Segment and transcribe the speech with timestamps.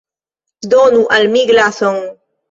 [0.71, 2.01] Donu al mi glason.